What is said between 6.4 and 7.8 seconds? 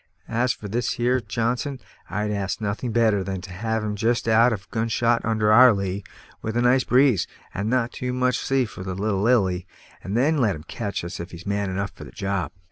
with a nice breeze, and